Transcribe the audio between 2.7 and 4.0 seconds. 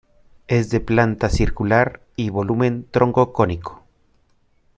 troncocónico.